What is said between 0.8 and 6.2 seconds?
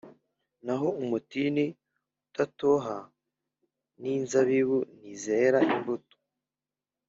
umutini utatoha n’inzabibu ntizere imbuto